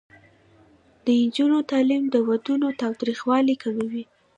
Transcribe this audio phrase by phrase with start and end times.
[1.05, 4.03] د نجونو تعلیم د ودونو تاوتریخوالي کموي.